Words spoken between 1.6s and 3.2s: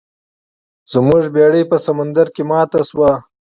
په سمندر کې ماته شوه.